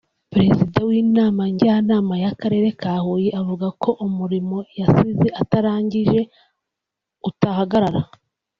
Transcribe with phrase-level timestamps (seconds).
[0.31, 6.19] perezida w’inama njyanama y’Akarere ka Huye avuga ko umurimo yasize atangije
[7.29, 8.01] utahagarara